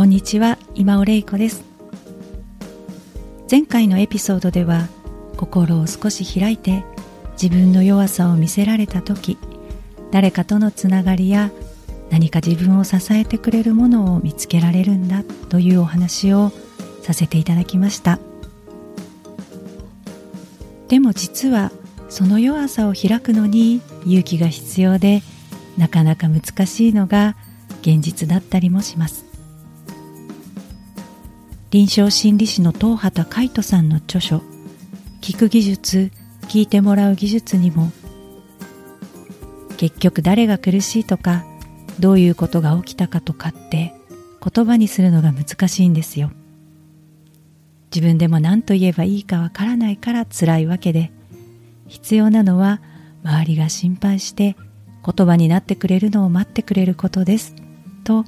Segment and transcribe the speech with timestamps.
[0.00, 1.62] こんにちは今尾玲子です。
[3.50, 4.88] 前回のエピソードでは
[5.36, 6.84] 心を少し開いて
[7.32, 9.36] 自分の弱さを見せられた時
[10.10, 11.50] 誰かとのつながりや
[12.08, 16.50] 何か自分を支えてくれるものを見つけられるんだというお話を
[17.02, 18.18] させていただきました。
[20.88, 21.72] でも実は
[22.08, 25.20] その弱さを開くのに勇気が必要で
[25.76, 27.36] なかなか難しいのが
[27.82, 29.29] 現実だったりもします。
[31.70, 34.42] 臨床心理士の東畑海人さんの著書
[35.22, 36.10] 「聞く技術
[36.48, 37.92] 聞いてもらう技術」にも
[39.76, 41.44] 結局誰が苦しいとか
[42.00, 43.94] どういうことが起きたかとかって
[44.42, 46.32] 言葉にするのが難しいんですよ。
[47.94, 51.12] 自分でも何と言えばいいかわからないから辛いわけで
[51.86, 52.80] 必要なのは
[53.22, 54.56] 周りが心配して
[55.04, 57.54] 言葉になってくれるのを待ってくれることです
[58.02, 58.24] と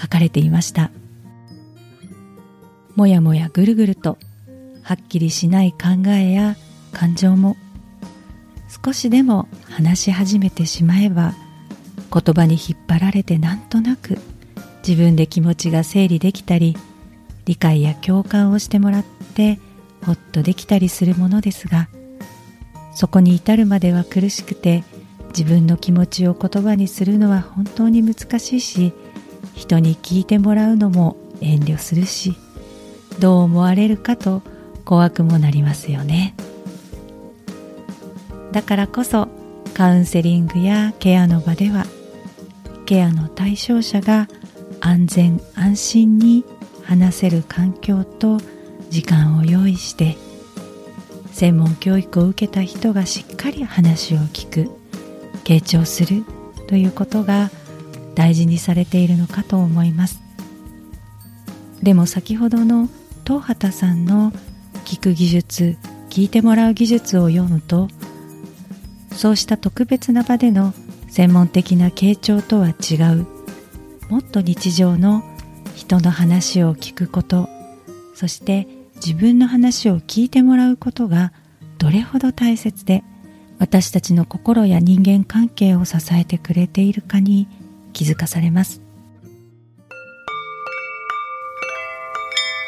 [0.00, 0.92] 書かれていました。
[2.94, 4.18] もやもやぐるぐると
[4.82, 6.56] はっきりしない考えや
[6.92, 7.56] 感情も
[8.84, 11.34] 少しでも話し始めてしまえば
[12.12, 14.18] 言葉に引っ張られてなんとなく
[14.86, 16.76] 自分で気持ちが整理できたり
[17.46, 19.04] 理解や共感をしてもらっ
[19.34, 19.58] て
[20.04, 21.88] ほっとできたりするものですが
[22.94, 24.84] そこに至るまでは苦しくて
[25.28, 28.92] 自分の気持ちを言葉にするのは本当に難しいし
[29.54, 32.36] 人に聞いてもらうのも遠慮するし
[33.18, 34.42] どう思われるかと
[34.84, 36.34] 怖くもなりますよね。
[38.52, 39.28] だからこそ
[39.74, 41.86] カウンセリングやケアの場では
[42.84, 44.28] ケアの対象者が
[44.80, 46.44] 安全安心に
[46.84, 48.38] 話せる環境と
[48.90, 50.18] 時間を用意して
[51.32, 54.70] 専門教育を受けた人がしっかり話を聞く
[55.44, 56.24] 傾聴する
[56.68, 57.50] ということが
[58.14, 60.20] 大事にされているのかと思います
[61.82, 62.88] でも先ほどの
[63.24, 64.32] 東畑さんの
[64.84, 65.76] 聞く技術
[66.10, 67.88] 聞いてもらう技術を読むと
[69.14, 70.74] そうした特別な場での
[71.08, 73.26] 専門的な傾聴とは違う。
[74.08, 75.22] もっと日常の
[75.74, 77.48] 人の話を聞くこと。
[78.14, 78.66] そして
[78.96, 81.32] 自分の話を聞いてもらうことが
[81.78, 83.02] どれほど大切で
[83.58, 87.48] 私たちの心や人間関係を支えてくれているかに
[87.92, 88.81] 気づかされます。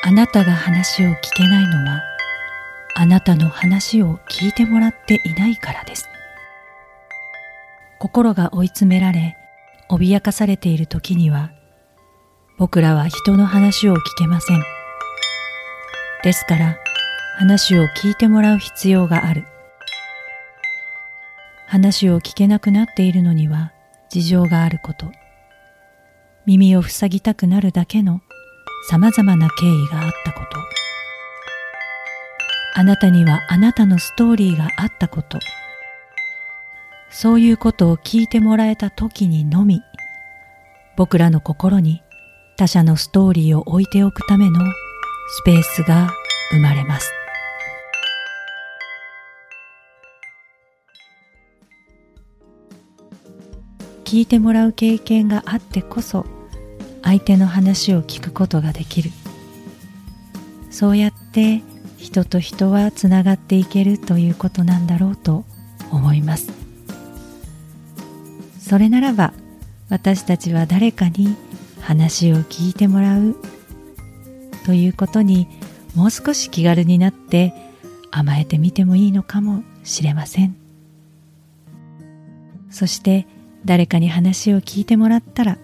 [0.06, 2.02] あなたが話を聞けないのは
[2.94, 6.10] あなたの話を聞いてもらっていないからです。
[7.98, 9.34] 心が追い詰められ
[9.88, 11.52] 脅かされている時には
[12.58, 14.62] 僕らは人の話を聞けません。
[16.22, 16.76] ですから
[17.38, 19.46] 話を聞いてもらう必要がある。
[21.66, 23.72] 話を聞けなくなっているのには
[24.10, 25.10] 事情があること。
[26.44, 28.20] 耳を塞ぎたくなるだけの
[28.88, 30.46] 様々な経緯があったこと
[32.76, 35.38] あなたにはあなたのストーリーがあったこと
[37.14, 39.82] そういうことを聞いてもらえた時にのみ、
[40.96, 42.02] 僕らの心に
[42.56, 44.60] 他者のストーリーを置いておくための
[45.28, 46.10] スペースが
[46.50, 47.12] 生まれます。
[54.04, 56.26] 聞いてもらう経験があってこそ
[57.14, 59.12] 相手の話を聞くことができる。
[60.68, 61.62] そうやって
[61.96, 65.44] 人と人はつながっていけるということなんだろうと
[65.92, 66.50] 思います。
[68.58, 69.32] それならば
[69.90, 71.36] 私たちは誰かに
[71.80, 73.36] 話を聞いてもらう
[74.66, 75.46] ということに
[75.94, 77.54] もう少し気軽になって
[78.10, 80.56] 甘えてみてもいいのかもしれません。
[82.70, 83.28] そして
[83.64, 85.58] 誰かに話を聞いてもらったら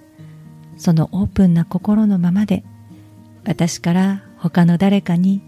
[0.81, 2.65] そのオープンな心のままで
[3.45, 5.43] 私から他の誰かに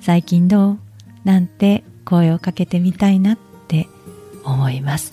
[0.00, 0.78] 最近どう
[1.24, 3.88] なんて声をかけてみたいなって
[4.44, 5.12] 思います。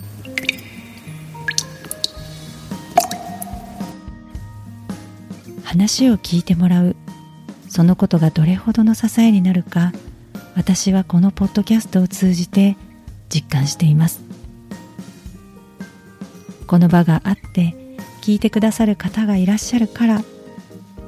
[5.64, 6.96] 話を聞いてもらう
[7.68, 9.92] そのことがどれほどの支えになるか
[10.56, 12.78] 私はこのポッドキャストを通じて
[13.28, 14.22] 実感しています。
[16.68, 17.83] この場があって
[18.24, 20.22] 聞いてくださる方がいらっしゃるから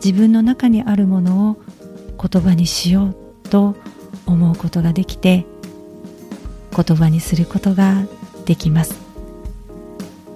[0.04, 1.58] 自分の中にあるものを
[2.22, 3.16] 言葉にしよ
[3.46, 3.78] うと
[4.26, 5.46] 思うことができて
[6.76, 8.04] 言葉にすることが
[8.44, 9.00] できます。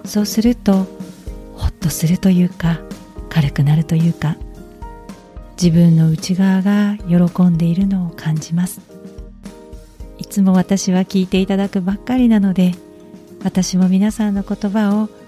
[0.05, 0.87] そうすると
[1.57, 2.79] ほっとするというか
[3.27, 4.37] 軽くなるというか
[5.61, 8.79] 自分の内側が喜んでいるのを感じます。
[10.17, 12.71] いつも私は聞いていただくばっかりなので
[13.43, 15.18] 私も皆さんの言葉を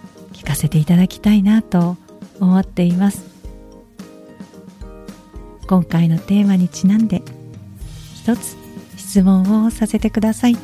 [0.41, 1.97] 聞かせていただきたいなと
[2.39, 3.23] 思っています。
[5.67, 7.21] 今回のテーマにちなんで
[8.15, 8.57] 一つ
[8.97, 10.57] 質問をさせてください。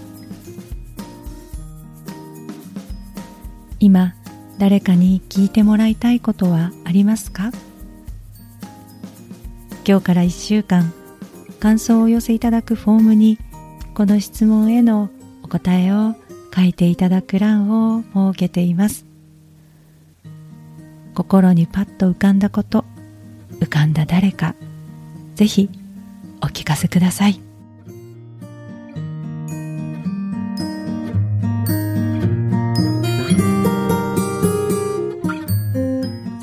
[3.80, 4.16] 今
[4.58, 7.52] 誰かに聞いてもらいたいことはありますか？
[9.88, 10.92] 今日から1週間
[11.60, 13.38] 感想をお寄せいただくフォームに
[13.94, 15.12] この質問への
[15.44, 16.16] お答えを
[16.54, 19.06] 書いていただく欄を設けています。
[21.18, 22.86] 心にパッと浮かんだこと
[23.60, 24.54] 浮かんだ誰か
[25.34, 25.68] ぜひ
[26.44, 27.42] お聞かせください。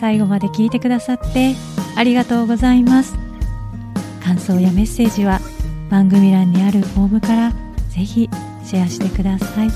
[0.00, 1.54] 最後まで聞いてくださって
[1.94, 3.14] ありがとうございます。
[4.24, 5.38] 感想やメッセージは
[5.88, 7.52] 番組欄にあるフォームから
[7.90, 8.28] ぜひ
[8.64, 9.68] シェアしてください。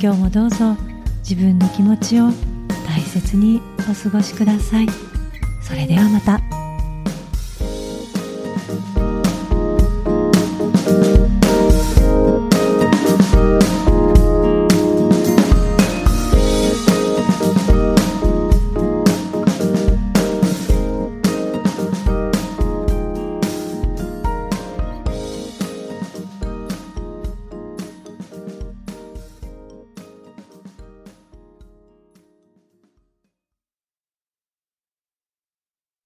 [0.00, 0.76] 今日もどうぞ
[1.28, 2.30] 自分の気持ちを
[2.86, 4.86] 大切にお過ごしください
[5.60, 6.45] それではまた。